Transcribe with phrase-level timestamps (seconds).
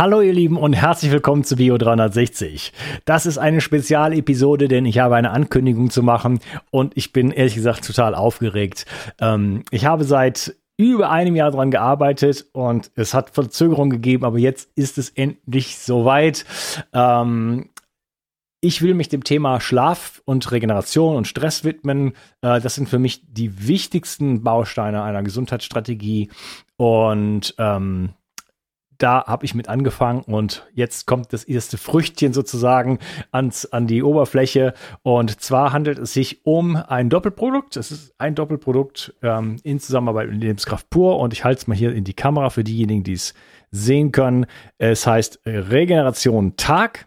[0.00, 2.72] Hallo ihr Lieben und herzlich willkommen zu Bio 360.
[3.04, 7.54] Das ist eine Spezialepisode, denn ich habe eine Ankündigung zu machen und ich bin ehrlich
[7.54, 8.86] gesagt total aufgeregt.
[9.20, 14.38] Ähm, ich habe seit über einem Jahr daran gearbeitet und es hat Verzögerungen gegeben, aber
[14.38, 16.46] jetzt ist es endlich soweit.
[16.94, 17.68] Ähm,
[18.62, 22.14] ich will mich dem Thema Schlaf und Regeneration und Stress widmen.
[22.40, 26.30] Äh, das sind für mich die wichtigsten Bausteine einer Gesundheitsstrategie.
[26.78, 28.14] Und ähm,
[29.00, 32.98] da habe ich mit angefangen und jetzt kommt das erste Früchtchen sozusagen
[33.32, 34.74] ans, an die Oberfläche.
[35.02, 37.76] Und zwar handelt es sich um ein Doppelprodukt.
[37.78, 41.76] Es ist ein Doppelprodukt ähm, in Zusammenarbeit mit Lebenskraft pur und ich halte es mal
[41.76, 43.32] hier in die Kamera für diejenigen, die es
[43.70, 44.44] sehen können.
[44.76, 47.06] Es heißt Regeneration Tag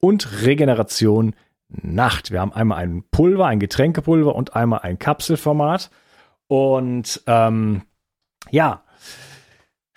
[0.00, 1.34] und Regeneration
[1.68, 2.32] Nacht.
[2.32, 5.90] Wir haben einmal ein Pulver, ein Getränkepulver und einmal ein Kapselformat.
[6.48, 7.82] Und ähm,
[8.50, 8.82] ja,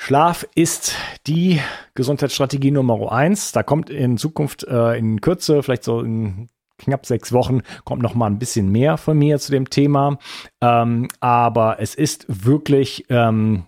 [0.03, 0.95] Schlaf ist
[1.27, 1.61] die
[1.93, 3.51] Gesundheitsstrategie Nummer eins.
[3.51, 6.49] Da kommt in Zukunft äh, in Kürze, vielleicht so in
[6.79, 10.17] knapp sechs Wochen, kommt noch mal ein bisschen mehr von mir zu dem Thema.
[10.59, 13.67] Ähm, aber es ist wirklich ähm,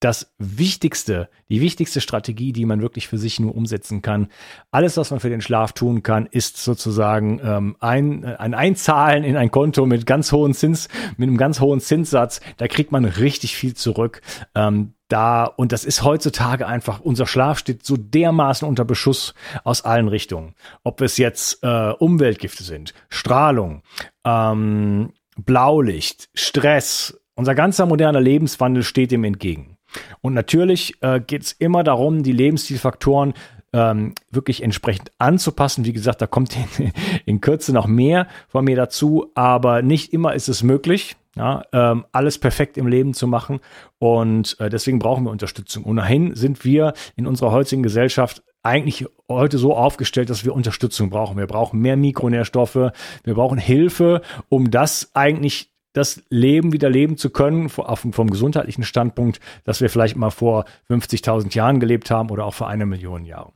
[0.00, 4.26] das Wichtigste, die wichtigste Strategie, die man wirklich für sich nur umsetzen kann.
[4.72, 9.36] Alles, was man für den Schlaf tun kann, ist sozusagen ähm, ein, ein Einzahlen in
[9.36, 12.40] ein Konto mit ganz hohen Zins, mit einem ganz hohen Zinssatz.
[12.56, 14.22] Da kriegt man richtig viel zurück.
[14.56, 19.84] Ähm, da, und das ist heutzutage einfach, unser Schlaf steht so dermaßen unter Beschuss aus
[19.84, 20.54] allen Richtungen.
[20.82, 23.82] Ob es jetzt äh, Umweltgifte sind, Strahlung,
[24.24, 29.76] ähm, Blaulicht, Stress, unser ganzer moderner Lebenswandel steht dem entgegen.
[30.20, 33.34] Und natürlich äh, geht es immer darum, die Lebensstilfaktoren
[33.74, 35.84] ähm, wirklich entsprechend anzupassen.
[35.84, 36.92] Wie gesagt, da kommt in,
[37.26, 42.04] in, Kürze noch mehr von mir dazu, aber nicht immer ist es möglich, ja, ähm,
[42.12, 43.60] alles perfekt im Leben zu machen.
[43.98, 45.84] Und äh, deswegen brauchen wir Unterstützung.
[45.84, 51.36] Ohnehin sind wir in unserer heutigen Gesellschaft eigentlich heute so aufgestellt, dass wir Unterstützung brauchen.
[51.36, 52.92] Wir brauchen mehr Mikronährstoffe,
[53.24, 59.40] wir brauchen Hilfe, um das eigentlich das Leben wieder leben zu können, vom gesundheitlichen Standpunkt,
[59.64, 63.52] dass wir vielleicht mal vor 50.000 Jahren gelebt haben oder auch vor einer Million Jahren.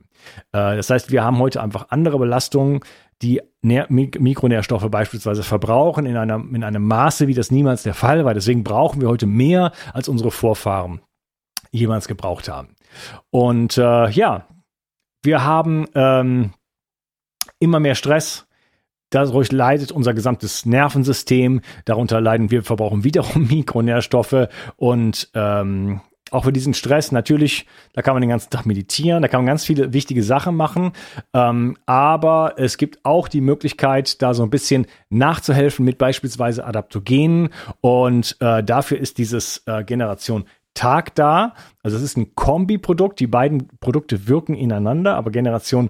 [0.51, 2.81] Äh, das heißt, wir haben heute einfach andere Belastungen,
[3.21, 8.35] die Mikronährstoffe beispielsweise verbrauchen in, einer, in einem Maße, wie das niemals der Fall war.
[8.35, 11.01] Deswegen brauchen wir heute mehr, als unsere Vorfahren
[11.71, 12.75] jemals gebraucht haben.
[13.31, 14.47] Und äh, ja,
[15.23, 16.51] wir haben ähm,
[17.59, 18.46] immer mehr Stress,
[19.09, 24.47] Dadurch leidet unser gesamtes Nervensystem, darunter leiden wir, verbrauchen wiederum Mikronährstoffe.
[24.75, 26.01] Und ähm,
[26.31, 29.47] auch für diesen Stress natürlich, da kann man den ganzen Tag meditieren, da kann man
[29.47, 30.91] ganz viele wichtige Sachen machen,
[31.33, 37.49] ähm, aber es gibt auch die Möglichkeit, da so ein bisschen nachzuhelfen mit beispielsweise Adaptogenen.
[37.81, 41.55] Und äh, dafür ist dieses äh, Generation Tag da.
[41.81, 45.89] Also es ist ein Kombiprodukt, die beiden Produkte wirken ineinander, aber Generation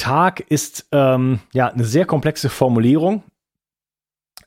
[0.00, 3.22] Tag ist ähm, ja eine sehr komplexe Formulierung.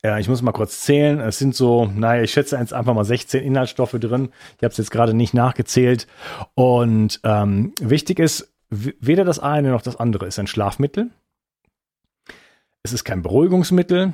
[0.03, 1.19] Ja, ich muss mal kurz zählen.
[1.19, 4.29] Es sind so, naja, ich schätze jetzt einfach mal 16 Inhaltsstoffe drin.
[4.57, 6.07] Ich habe es jetzt gerade nicht nachgezählt.
[6.55, 11.11] Und ähm, wichtig ist, weder das eine noch das andere ist ein Schlafmittel.
[12.81, 14.13] Es ist kein Beruhigungsmittel,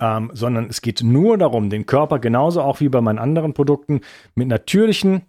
[0.00, 4.00] ähm, sondern es geht nur darum, den Körper genauso auch wie bei meinen anderen Produkten
[4.34, 5.22] mit natürlichen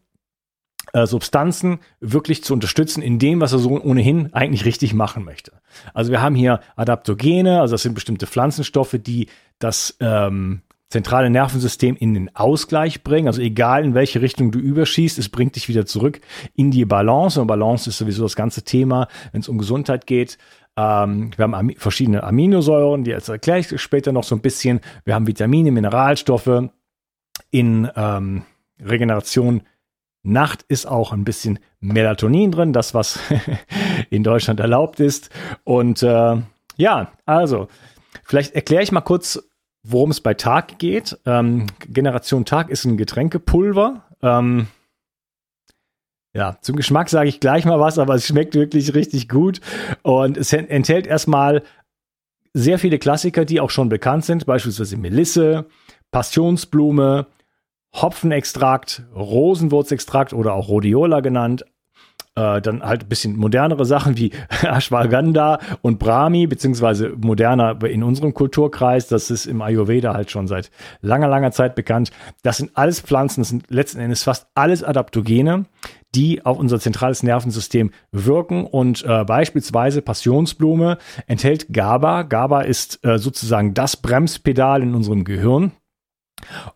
[0.93, 5.53] äh, Substanzen wirklich zu unterstützen in dem, was er so ohnehin eigentlich richtig machen möchte.
[5.93, 9.27] Also wir haben hier Adaptogene, also das sind bestimmte Pflanzenstoffe, die
[9.59, 13.27] das ähm, zentrale Nervensystem in den Ausgleich bringen.
[13.27, 16.19] Also egal in welche Richtung du überschießt, es bringt dich wieder zurück
[16.55, 17.39] in die Balance.
[17.39, 20.37] Und Balance ist sowieso das ganze Thema, wenn es um Gesundheit geht.
[20.75, 24.81] Ähm, wir haben Ami verschiedene Aminosäuren, die erkläre ich später noch so ein bisschen.
[25.05, 26.69] Wir haben Vitamine, Mineralstoffe
[27.49, 28.43] in ähm,
[28.81, 29.63] Regeneration
[30.23, 33.19] Nacht ist auch ein bisschen Melatonin drin, das was
[34.09, 35.29] in Deutschland erlaubt ist.
[35.63, 36.37] Und äh,
[36.77, 37.67] ja, also
[38.23, 39.41] vielleicht erkläre ich mal kurz,
[39.83, 41.17] worum es bei Tag geht.
[41.25, 44.03] Ähm, Generation Tag ist ein Getränkepulver.
[44.21, 44.67] Ähm,
[46.33, 49.59] ja, zum Geschmack sage ich gleich mal was, aber es schmeckt wirklich richtig gut.
[50.03, 51.63] Und es enthält erstmal
[52.53, 55.65] sehr viele Klassiker, die auch schon bekannt sind, beispielsweise Melisse,
[56.11, 57.27] Passionsblume,
[57.93, 61.65] Hopfenextrakt, Rosenwurzextrakt oder auch Rhodiola genannt.
[62.33, 68.33] Äh, dann halt ein bisschen modernere Sachen wie Ashwagandha und Brahmi, beziehungsweise moderner in unserem
[68.33, 69.09] Kulturkreis.
[69.09, 70.71] Das ist im Ayurveda halt schon seit
[71.01, 72.11] langer, langer Zeit bekannt.
[72.41, 75.65] Das sind alles Pflanzen, das sind letzten Endes fast alles Adaptogene,
[76.15, 78.65] die auf unser zentrales Nervensystem wirken.
[78.65, 82.23] Und äh, beispielsweise Passionsblume enthält GABA.
[82.23, 85.73] GABA ist äh, sozusagen das Bremspedal in unserem Gehirn.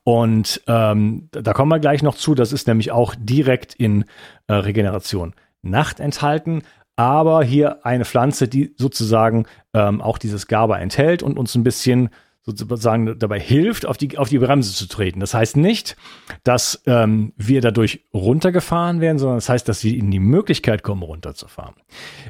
[0.04, 2.36] Und ähm, da kommen wir gleich noch zu.
[2.36, 4.06] Das ist nämlich auch direkt in
[4.48, 6.62] äh, Regeneration Nacht enthalten,
[6.96, 12.10] aber hier eine Pflanze, die sozusagen ähm, auch dieses GABA enthält und uns ein bisschen
[12.46, 15.20] sozusagen dabei hilft, auf die, auf die Bremse zu treten.
[15.20, 15.98] Das heißt nicht,
[16.44, 21.02] dass ähm, wir dadurch runtergefahren werden, sondern das heißt, dass wir in die Möglichkeit kommen,
[21.02, 21.74] runterzufahren.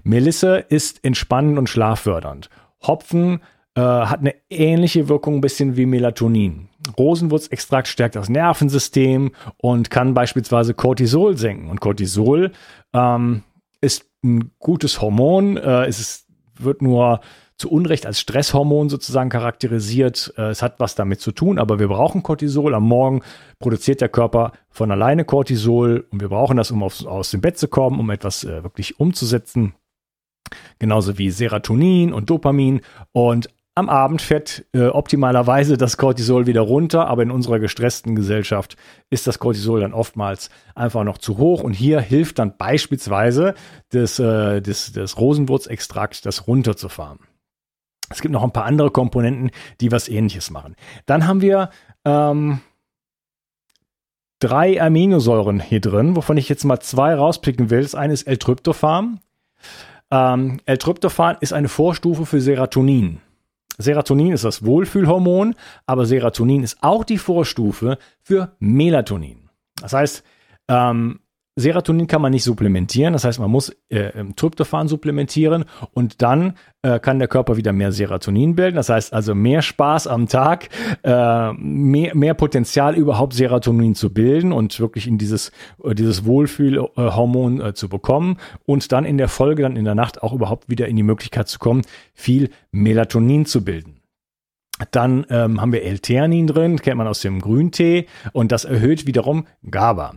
[0.03, 2.49] Melisse ist entspannend und schlaffördernd.
[2.81, 3.41] Hopfen
[3.75, 6.69] äh, hat eine ähnliche Wirkung ein bisschen wie Melatonin.
[6.97, 11.69] Rosenwurzextrakt stärkt das Nervensystem und kann beispielsweise Cortisol senken.
[11.69, 12.51] Und Cortisol
[12.93, 13.43] ähm,
[13.81, 15.57] ist ein gutes Hormon.
[15.57, 16.27] Äh, es ist,
[16.57, 17.19] wird nur
[17.57, 20.33] zu Unrecht als Stresshormon sozusagen charakterisiert.
[20.37, 22.73] Äh, es hat was damit zu tun, aber wir brauchen Cortisol.
[22.73, 23.21] Am Morgen
[23.59, 27.57] produziert der Körper von alleine Cortisol und wir brauchen das, um auf, aus dem Bett
[27.57, 29.73] zu kommen, um etwas äh, wirklich umzusetzen.
[30.79, 32.81] Genauso wie Serotonin und Dopamin.
[33.11, 38.77] Und am Abend fährt äh, optimalerweise das Cortisol wieder runter, aber in unserer gestressten Gesellschaft
[39.09, 41.61] ist das Cortisol dann oftmals einfach noch zu hoch.
[41.61, 43.53] Und hier hilft dann beispielsweise
[43.89, 47.19] das, äh, das, das Rosenwurzextrakt, das runterzufahren.
[48.09, 49.51] Es gibt noch ein paar andere Komponenten,
[49.81, 50.75] die was ähnliches machen.
[51.05, 51.69] Dann haben wir
[52.05, 52.61] ähm,
[54.39, 57.81] drei Aminosäuren hier drin, wovon ich jetzt mal zwei rauspicken will.
[57.81, 59.19] Das eine ist L-Tryptophan.
[60.11, 63.19] Ähm, L-Tryptophan ist eine Vorstufe für Serotonin.
[63.77, 65.55] Serotonin ist das Wohlfühlhormon,
[65.85, 69.49] aber Serotonin ist auch die Vorstufe für Melatonin.
[69.81, 70.23] Das heißt,
[70.67, 71.19] ähm,
[71.57, 75.63] Serotonin kann man nicht supplementieren, das heißt, man muss äh, Tryptophan supplementieren
[75.93, 78.75] und dann äh, kann der Körper wieder mehr Serotonin bilden.
[78.75, 80.67] Das heißt also mehr Spaß am Tag,
[81.03, 87.61] äh, mehr, mehr Potenzial überhaupt Serotonin zu bilden und wirklich in dieses, äh, dieses Wohlfühlhormon
[87.61, 90.89] äh, zu bekommen und dann in der Folge, dann in der Nacht auch überhaupt wieder
[90.89, 94.01] in die Möglichkeit zu kommen, viel Melatonin zu bilden.
[94.91, 99.47] Dann ähm, haben wir L-Theanin drin, kennt man aus dem Grüntee und das erhöht wiederum
[99.63, 100.15] GABA.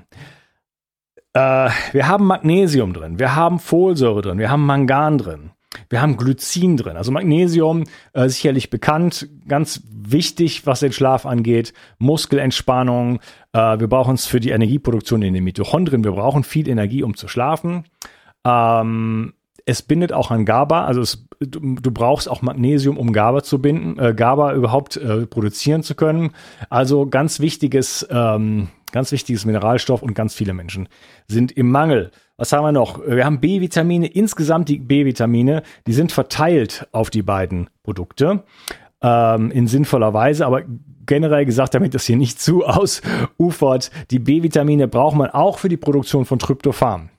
[1.39, 5.51] Äh, wir haben Magnesium drin, wir haben Folsäure drin, wir haben Mangan drin.
[5.91, 6.97] Wir haben Glycin drin.
[6.97, 11.73] Also Magnesium, äh, sicherlich bekannt, ganz wichtig, was den Schlaf angeht.
[11.99, 13.21] Muskelentspannung.
[13.53, 16.03] Äh, wir brauchen es für die Energieproduktion in den Mitochondrien.
[16.03, 17.85] Wir brauchen viel Energie, um zu schlafen.
[18.45, 19.35] Ähm,
[19.67, 23.61] es bindet auch an GABA, also es, du, du, brauchst auch Magnesium, um GABA zu
[23.61, 26.31] binden, äh, GABA überhaupt äh, produzieren zu können.
[26.71, 30.89] Also ganz wichtiges ähm, Ganz wichtiges Mineralstoff und ganz viele Menschen
[31.27, 32.11] sind im Mangel.
[32.37, 33.01] Was haben wir noch?
[33.07, 38.45] Wir haben B-Vitamine, insgesamt die B-Vitamine, die sind verteilt auf die beiden Produkte
[39.03, 40.63] ähm, in sinnvoller Weise, aber
[41.07, 45.77] generell gesagt, damit das hier nicht zu ausufert, die B-Vitamine braucht man auch für die
[45.77, 47.11] Produktion von Tryptophan.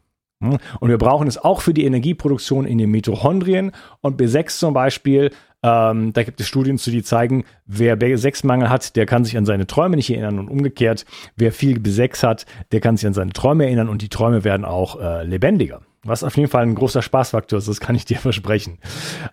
[0.41, 0.57] Hm?
[0.79, 3.71] Und wir brauchen es auch für die Energieproduktion in den Mitochondrien.
[4.01, 8.95] Und B6 zum Beispiel ähm, da gibt es Studien zu, die zeigen, wer B6-Mangel hat,
[8.95, 12.79] der kann sich an seine Träume nicht erinnern und umgekehrt, wer viel B6 hat, der
[12.79, 15.81] kann sich an seine Träume erinnern und die Träume werden auch äh, lebendiger.
[16.03, 18.77] Was auf jeden Fall ein großer Spaßfaktor ist, das kann ich dir versprechen.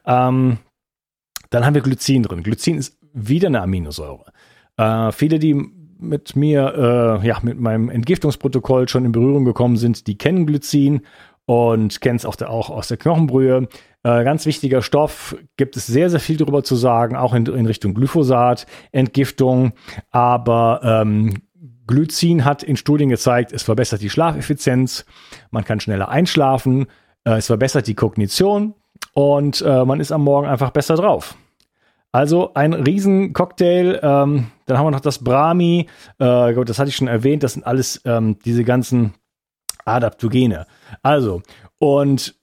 [0.04, 0.58] Ähm,
[1.50, 2.42] dann haben wir Glycin drin.
[2.42, 4.32] Glycin ist wieder eine Aminosäure.
[4.76, 5.54] Äh, viele, die
[5.98, 11.02] mit mir, äh, ja, mit meinem Entgiftungsprotokoll schon in Berührung gekommen sind, die kennen Glycin
[11.46, 13.68] und kennen es auch, auch aus der Knochenbrühe.
[14.02, 17.66] Äh, ganz wichtiger Stoff, gibt es sehr, sehr viel darüber zu sagen, auch in, in
[17.66, 19.72] Richtung Glyphosat, Entgiftung,
[20.10, 21.42] aber ähm,
[21.86, 25.06] Glycin hat in Studien gezeigt, es verbessert die Schlafeffizienz,
[25.50, 26.86] man kann schneller einschlafen,
[27.24, 28.74] äh, es verbessert die Kognition
[29.12, 31.36] und äh, man ist am Morgen einfach besser drauf.
[32.12, 34.00] Also ein Riesencocktail.
[34.02, 35.86] Ähm, dann haben wir noch das Brahmi.
[36.18, 37.42] Äh, das hatte ich schon erwähnt.
[37.42, 39.12] Das sind alles ähm, diese ganzen
[39.86, 40.66] Adaptogene.
[41.02, 41.42] Also,
[41.78, 42.34] und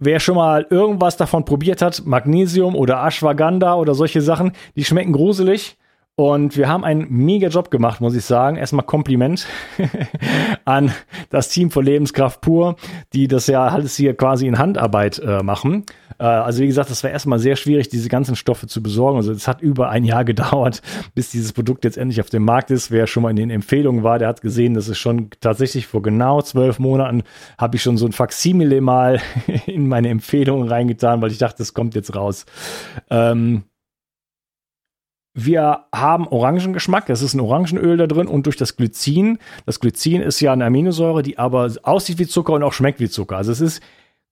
[0.00, 5.12] Wer schon mal irgendwas davon probiert hat, Magnesium oder Ashwagandha oder solche Sachen, die schmecken
[5.12, 5.76] gruselig.
[6.18, 8.56] Und wir haben einen mega Job gemacht, muss ich sagen.
[8.56, 9.46] Erstmal Kompliment
[10.64, 10.90] an
[11.30, 12.74] das Team von Lebenskraft pur,
[13.12, 15.86] die das ja alles hier quasi in Handarbeit äh, machen.
[16.18, 19.18] Äh, also wie gesagt, das war erstmal sehr schwierig, diese ganzen Stoffe zu besorgen.
[19.18, 20.82] Also es hat über ein Jahr gedauert,
[21.14, 22.90] bis dieses Produkt jetzt endlich auf dem Markt ist.
[22.90, 26.02] Wer schon mal in den Empfehlungen war, der hat gesehen, dass es schon tatsächlich vor
[26.02, 27.22] genau zwölf Monaten
[27.58, 29.20] habe ich schon so ein Faximile mal
[29.66, 32.44] in meine Empfehlungen reingetan, weil ich dachte, das kommt jetzt raus.
[33.08, 33.62] Ähm,
[35.40, 39.38] wir haben Orangengeschmack, es ist ein Orangenöl da drin und durch das Glycin.
[39.66, 43.08] Das Glycin ist ja eine Aminosäure, die aber aussieht wie Zucker und auch schmeckt wie
[43.08, 43.36] Zucker.
[43.36, 43.80] Also es ist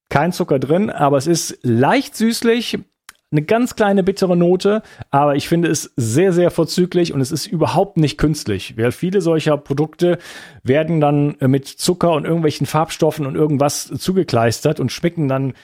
[0.09, 2.79] kein Zucker drin, aber es ist leicht süßlich,
[3.31, 7.47] eine ganz kleine bittere Note, aber ich finde es sehr, sehr vorzüglich und es ist
[7.47, 8.77] überhaupt nicht künstlich.
[8.77, 10.19] Weil viele solcher Produkte
[10.65, 15.55] werden dann mit Zucker und irgendwelchen Farbstoffen und irgendwas zugekleistert und schmecken dann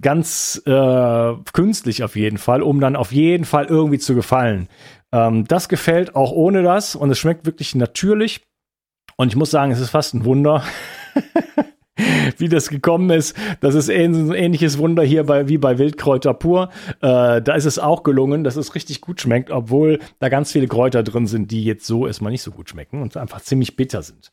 [0.00, 4.68] ganz äh, künstlich auf jeden Fall, um dann auf jeden Fall irgendwie zu gefallen.
[5.12, 8.42] Ähm, das gefällt auch ohne das und es schmeckt wirklich natürlich.
[9.16, 10.64] Und ich muss sagen, es ist fast ein Wunder,
[12.38, 13.36] wie das gekommen ist.
[13.60, 16.70] Das ist ein ähnliches Wunder hier bei, wie bei Wildkräuter pur.
[17.00, 20.66] Äh, da ist es auch gelungen, dass es richtig gut schmeckt, obwohl da ganz viele
[20.66, 24.02] Kräuter drin sind, die jetzt so erstmal nicht so gut schmecken und einfach ziemlich bitter
[24.02, 24.32] sind.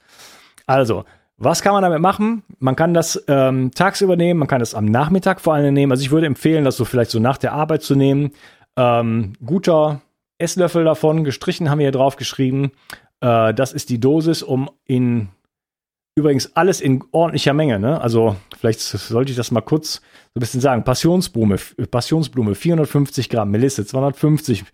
[0.65, 1.03] Also,
[1.39, 2.43] was kann man damit machen?
[2.60, 5.91] Man kann das ähm, tagsüber nehmen, man kann das am Nachmittag vor allem nehmen.
[5.91, 8.31] Also ich würde empfehlen, das so vielleicht so nach der Arbeit zu nehmen.
[8.75, 10.01] Ähm, guter
[10.38, 12.72] Esslöffel davon, gestrichen haben wir hier drauf geschrieben.
[13.22, 15.29] Äh, das ist die Dosis, um in
[16.19, 17.79] übrigens alles in ordentlicher Menge.
[17.79, 17.99] Ne?
[17.99, 20.01] Also vielleicht sollte ich das mal kurz so
[20.38, 20.83] ein bisschen sagen.
[20.83, 21.57] Passionsblume,
[21.89, 24.65] Passionsblume 450 Gramm, Melisse 250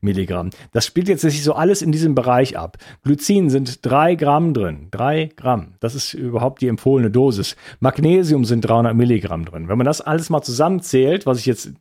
[0.00, 0.50] Milligramm.
[0.72, 2.78] Das spielt jetzt nicht so alles in diesem Bereich ab.
[3.02, 4.88] Glycin sind drei Gramm drin.
[4.90, 5.74] Drei Gramm.
[5.80, 7.56] Das ist überhaupt die empfohlene Dosis.
[7.80, 9.68] Magnesium sind 300 Milligramm drin.
[9.68, 11.72] Wenn man das alles mal zusammenzählt, was ich jetzt,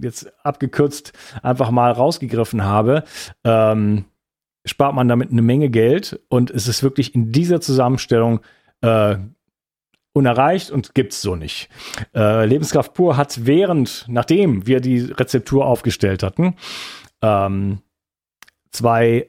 [0.00, 3.04] jetzt abgekürzt einfach mal rausgegriffen habe,
[3.44, 4.06] ähm,
[4.64, 8.40] spart man damit eine Menge Geld und es ist wirklich in dieser Zusammenstellung
[8.80, 9.16] äh,
[10.12, 11.68] unerreicht und gibt's so nicht.
[12.14, 16.56] Äh, Lebenskraft pur hat während, nachdem wir die Rezeptur aufgestellt hatten,
[17.22, 17.80] ähm,
[18.70, 19.28] zwei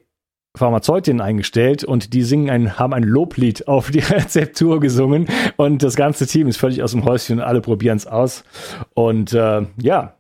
[0.55, 5.27] Pharmazeutinnen eingestellt und die singen ein, haben ein Loblied auf die Rezeptur gesungen
[5.57, 8.43] und das ganze Team ist völlig aus dem Häuschen und alle probieren es aus.
[8.93, 10.15] Und äh, ja,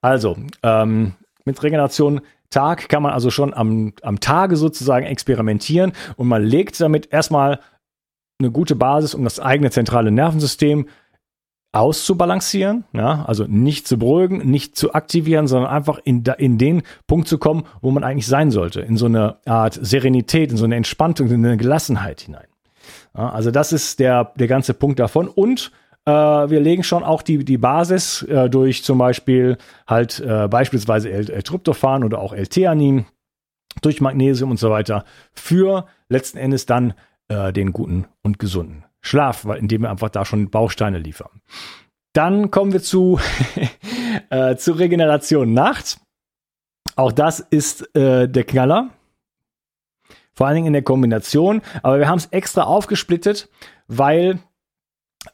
[0.00, 1.14] also ähm,
[1.44, 6.80] mit Regeneration Tag kann man also schon am, am Tage sozusagen experimentieren und man legt
[6.80, 7.60] damit erstmal
[8.38, 10.86] eine gute Basis, um das eigene zentrale Nervensystem
[11.72, 17.28] auszubalancieren, ja, also nicht zu beruhigen, nicht zu aktivieren, sondern einfach in, in den Punkt
[17.28, 20.76] zu kommen, wo man eigentlich sein sollte, in so eine Art Serenität, in so eine
[20.76, 22.46] Entspannung, in eine Gelassenheit hinein.
[23.16, 25.72] Ja, also das ist der, der ganze Punkt davon und
[26.04, 31.10] äh, wir legen schon auch die, die Basis äh, durch zum Beispiel halt äh, beispielsweise
[31.10, 33.06] L-Tryptophan oder auch L-Theanin,
[33.80, 36.92] durch Magnesium und so weiter, für letzten Endes dann
[37.28, 41.42] äh, den guten und gesunden Schlaf, weil, indem wir einfach da schon Bausteine liefern.
[42.12, 43.18] Dann kommen wir zu,
[44.30, 45.98] äh, zu Regeneration Nacht.
[46.94, 48.90] Auch das ist äh, der Knaller.
[50.34, 51.62] Vor allen Dingen in der Kombination.
[51.82, 53.48] Aber wir haben es extra aufgesplittet,
[53.86, 54.38] weil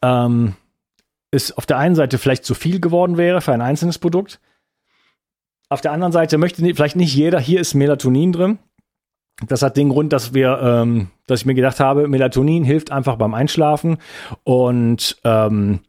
[0.02, 0.54] ähm,
[1.30, 4.40] es auf der einen Seite vielleicht zu viel geworden wäre für ein einzelnes Produkt.
[5.68, 8.58] Auf der anderen Seite möchte vielleicht nicht jeder, hier ist Melatonin drin.
[9.46, 13.16] Das hat den Grund, dass wir, ähm, dass ich mir gedacht habe, Melatonin hilft einfach
[13.16, 13.98] beim Einschlafen
[14.42, 15.80] und ähm,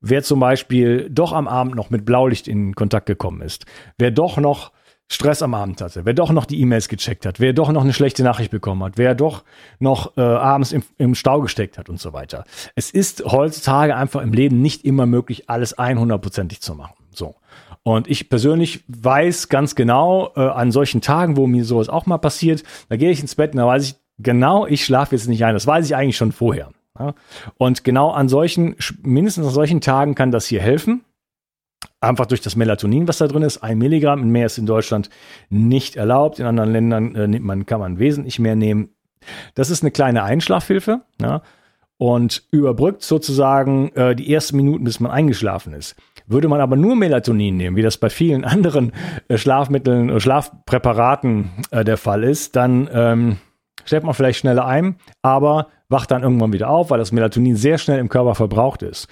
[0.00, 3.64] wer zum Beispiel doch am Abend noch mit Blaulicht in Kontakt gekommen ist,
[3.96, 4.72] wer doch noch
[5.12, 7.92] Stress am Abend hatte, wer doch noch die E-Mails gecheckt hat, wer doch noch eine
[7.92, 9.44] schlechte Nachricht bekommen hat, wer doch
[9.80, 12.44] noch äh, abends im, im Stau gesteckt hat und so weiter.
[12.76, 16.94] Es ist heutzutage einfach im Leben nicht immer möglich, alles 100%ig zu machen.
[17.12, 17.34] So.
[17.82, 22.18] Und ich persönlich weiß ganz genau, äh, an solchen Tagen, wo mir sowas auch mal
[22.18, 25.44] passiert, da gehe ich ins Bett und da weiß ich genau, ich schlafe jetzt nicht
[25.44, 25.54] ein.
[25.54, 26.70] Das weiß ich eigentlich schon vorher.
[26.98, 27.14] Ja?
[27.56, 31.04] Und genau an solchen, mindestens an solchen Tagen kann das hier helfen.
[32.00, 33.62] Einfach durch das Melatonin, was da drin ist.
[33.62, 35.08] Ein Milligramm, mehr ist in Deutschland
[35.48, 36.38] nicht erlaubt.
[36.38, 38.90] In anderen Ländern äh, man, kann man wesentlich mehr nehmen.
[39.54, 41.02] Das ist eine kleine Einschlafhilfe.
[41.20, 41.42] Ja?
[42.00, 45.96] Und überbrückt sozusagen äh, die ersten Minuten, bis man eingeschlafen ist.
[46.26, 48.92] Würde man aber nur Melatonin nehmen, wie das bei vielen anderen
[49.28, 53.36] äh, Schlafmitteln, äh, Schlafpräparaten äh, der Fall ist, dann ähm,
[53.84, 57.76] stellt man vielleicht schneller ein, aber wacht dann irgendwann wieder auf, weil das Melatonin sehr
[57.76, 59.06] schnell im Körper verbraucht ist.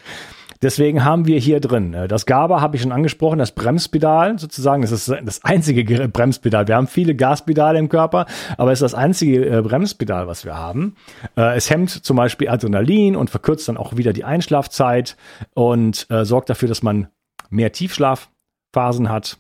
[0.63, 4.83] Deswegen haben wir hier drin äh, das GABA, habe ich schon angesprochen, das Bremspedal sozusagen.
[4.83, 6.67] Das ist das einzige Bremspedal.
[6.69, 10.57] Wir haben viele Gaspedale im Körper, aber es ist das einzige äh, Bremspedal, was wir
[10.57, 10.97] haben.
[11.37, 15.17] Äh, es hemmt zum Beispiel Adrenalin und verkürzt dann auch wieder die Einschlafzeit
[15.55, 17.09] und sorgt dafür, dass man
[17.51, 19.39] mehr Tiefschlafphasen hat.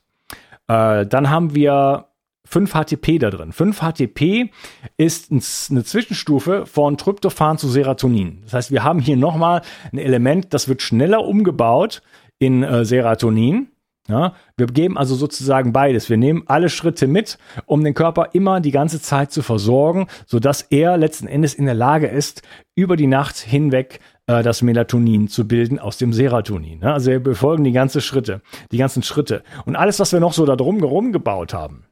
[0.66, 2.07] Dann haben wir
[2.48, 3.52] 5 HTP da drin.
[3.52, 4.50] 5 HTP
[4.96, 8.40] ist eine Zwischenstufe von Tryptophan zu Serotonin.
[8.44, 9.62] Das heißt, wir haben hier nochmal
[9.92, 12.02] ein Element, das wird schneller umgebaut
[12.38, 13.68] in äh, Serotonin.
[14.08, 16.08] Ja, wir geben also sozusagen beides.
[16.08, 17.36] Wir nehmen alle Schritte mit,
[17.66, 21.74] um den Körper immer die ganze Zeit zu versorgen, sodass er letzten Endes in der
[21.74, 22.40] Lage ist,
[22.74, 26.80] über die Nacht hinweg äh, das Melatonin zu bilden aus dem Serotonin.
[26.80, 28.40] Ja, also wir befolgen die ganzen Schritte,
[28.72, 29.42] die ganzen Schritte.
[29.66, 31.84] Und alles, was wir noch so da drum gebaut haben,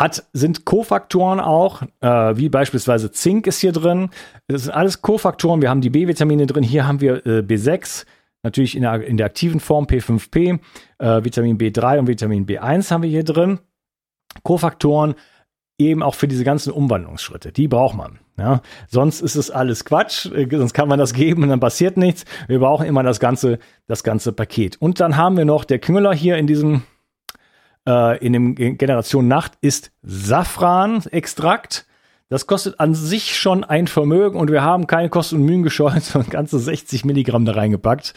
[0.00, 4.08] hat, sind Kofaktoren auch, äh, wie beispielsweise Zink ist hier drin.
[4.48, 5.60] Das sind alles Kofaktoren.
[5.60, 6.62] Wir haben die B-Vitamine drin.
[6.64, 8.06] Hier haben wir äh, B6,
[8.42, 10.58] natürlich in der, in der aktiven Form P5P,
[10.98, 13.60] äh, Vitamin B3 und Vitamin B1 haben wir hier drin.
[14.42, 15.16] Kofaktoren
[15.76, 17.52] eben auch für diese ganzen Umwandlungsschritte.
[17.52, 18.20] Die braucht man.
[18.38, 18.62] Ja?
[18.88, 22.24] Sonst ist es alles Quatsch, äh, sonst kann man das geben und dann passiert nichts.
[22.48, 24.80] Wir brauchen immer das ganze, das ganze Paket.
[24.80, 26.84] Und dann haben wir noch der Knüller hier in diesem
[27.86, 31.86] äh, in dem Generation Nacht ist Safran-Extrakt.
[32.28, 36.02] Das kostet an sich schon ein Vermögen und wir haben keine Kosten und Mühen gescheut,
[36.02, 38.14] sondern ganze 60 Milligramm da reingepackt.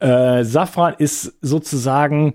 [0.00, 2.34] Äh, Safran ist sozusagen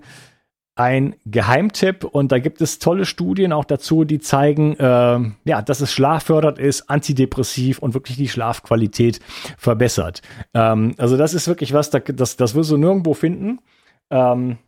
[0.76, 5.80] ein Geheimtipp und da gibt es tolle Studien auch dazu, die zeigen, äh, ja, dass
[5.80, 9.20] es schlaffördernd ist, antidepressiv und wirklich die Schlafqualität
[9.56, 10.20] verbessert.
[10.52, 13.60] Ähm, also das ist wirklich was, das, das wirst du nirgendwo finden.
[14.10, 14.58] Ähm,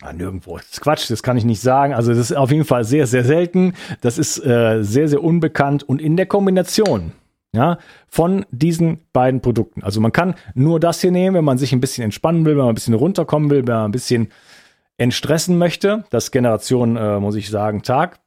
[0.00, 0.56] Ah, nirgendwo.
[0.56, 1.92] Das ist Quatsch, das kann ich nicht sagen.
[1.92, 3.74] Also das ist auf jeden Fall sehr, sehr selten.
[4.00, 7.12] Das ist äh, sehr, sehr unbekannt und in der Kombination
[7.52, 7.78] ja,
[8.08, 9.82] von diesen beiden Produkten.
[9.82, 12.64] Also man kann nur das hier nehmen, wenn man sich ein bisschen entspannen will, wenn
[12.64, 14.28] man ein bisschen runterkommen will, wenn man ein bisschen
[14.98, 16.04] entstressen möchte.
[16.10, 18.20] Das Generation, äh, muss ich sagen, Tag.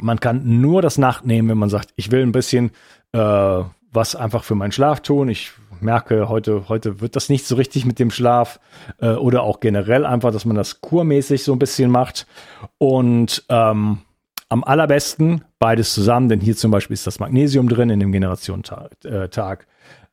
[0.00, 2.70] Man kann nur das Nacht nehmen, wenn man sagt, ich will ein bisschen
[3.12, 5.28] äh, was einfach für meinen Schlaf tun.
[5.28, 8.60] Ich merke, heute, heute wird das nicht so richtig mit dem Schlaf
[8.98, 12.26] äh, oder auch generell einfach, dass man das kurmäßig so ein bisschen macht.
[12.78, 13.98] Und ähm,
[14.48, 18.96] am allerbesten beides zusammen, denn hier zum Beispiel ist das Magnesium drin in dem Generationentag.
[19.04, 19.28] Äh,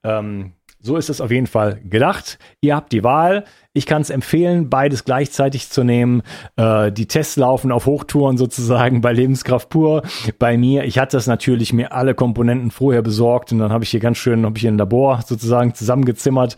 [0.04, 2.40] ähm, so ist es auf jeden Fall gedacht.
[2.62, 3.44] Ihr habt die Wahl.
[3.74, 6.22] Ich kann es empfehlen, beides gleichzeitig zu nehmen.
[6.56, 10.04] Äh, die Tests laufen auf Hochtouren sozusagen bei Lebenskraft pur.
[10.40, 13.90] Bei mir, ich hatte das natürlich mir alle Komponenten vorher besorgt und dann habe ich
[13.90, 16.56] hier ganz schön, habe ich hier ein Labor sozusagen zusammengezimmert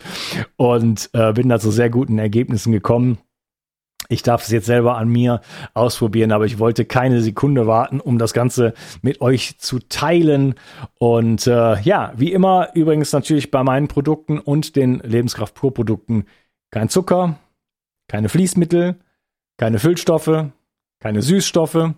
[0.56, 3.18] und äh, bin da zu sehr guten Ergebnissen gekommen.
[4.08, 5.40] Ich darf es jetzt selber an mir
[5.74, 10.54] ausprobieren, aber ich wollte keine Sekunde warten, um das Ganze mit euch zu teilen.
[10.98, 16.26] Und äh, ja, wie immer, übrigens natürlich bei meinen Produkten und den Lebenskraft Pur Produkten
[16.70, 17.38] kein Zucker,
[18.08, 18.96] keine Fließmittel,
[19.56, 20.46] keine Füllstoffe,
[21.00, 21.94] keine Süßstoffe,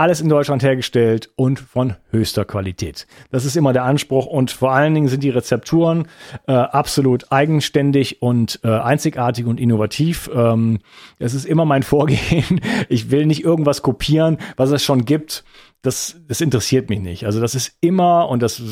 [0.00, 3.06] alles in Deutschland hergestellt und von höchster Qualität.
[3.30, 6.08] Das ist immer der Anspruch und vor allen Dingen sind die Rezepturen
[6.46, 10.30] äh, absolut eigenständig und äh, einzigartig und innovativ.
[10.34, 10.78] Ähm,
[11.18, 12.62] es ist immer mein Vorgehen.
[12.88, 15.44] Ich will nicht irgendwas kopieren, was es schon gibt.
[15.82, 17.26] Das, das interessiert mich nicht.
[17.26, 18.62] Also das ist immer, und das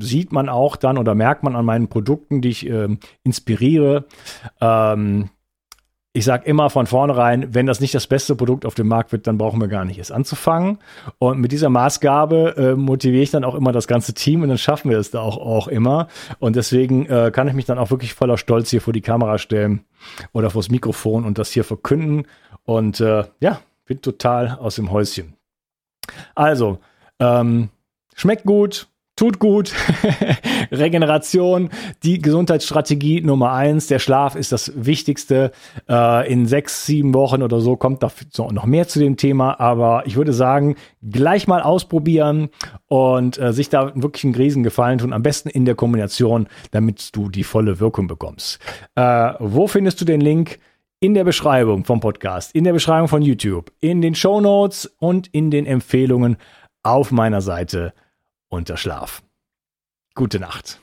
[0.00, 2.88] sieht man auch dann oder merkt man an meinen Produkten, die ich äh,
[3.24, 4.06] inspiriere,
[4.62, 5.28] ähm,
[6.18, 9.28] ich sage immer von vornherein, wenn das nicht das beste Produkt auf dem Markt wird,
[9.28, 10.78] dann brauchen wir gar nicht es anzufangen.
[11.18, 14.58] Und mit dieser Maßgabe äh, motiviere ich dann auch immer das ganze Team und dann
[14.58, 16.08] schaffen wir es da auch, auch immer.
[16.40, 19.38] Und deswegen äh, kann ich mich dann auch wirklich voller Stolz hier vor die Kamera
[19.38, 19.84] stellen
[20.32, 22.26] oder vors Mikrofon und das hier verkünden.
[22.64, 25.34] Und äh, ja, bin total aus dem Häuschen.
[26.34, 26.80] Also,
[27.20, 27.68] ähm,
[28.16, 29.72] schmeckt gut, tut gut.
[30.70, 31.70] Regeneration,
[32.04, 33.88] die Gesundheitsstrategie Nummer eins.
[33.88, 35.50] Der Schlaf ist das Wichtigste.
[35.88, 38.10] Äh, in sechs, sieben Wochen oder so kommt da
[38.52, 39.58] noch mehr zu dem Thema.
[39.58, 42.48] Aber ich würde sagen, gleich mal ausprobieren
[42.86, 45.12] und äh, sich da wirklich einen Riesengefallen tun.
[45.12, 48.60] Am besten in der Kombination, damit du die volle Wirkung bekommst.
[48.94, 50.58] Äh, wo findest du den Link?
[51.00, 55.28] in der Beschreibung vom Podcast, in der Beschreibung von YouTube, in den Show Notes und
[55.28, 56.38] in den Empfehlungen
[56.82, 57.92] auf meiner Seite
[58.48, 59.22] unter Schlaf.
[60.14, 60.80] Gute Nacht.